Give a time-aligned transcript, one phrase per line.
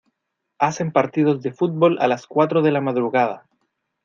[0.57, 3.45] Hacen partidos de fútbol a las cuatro de la madrugada.